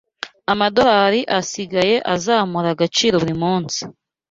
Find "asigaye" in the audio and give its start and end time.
1.39-1.95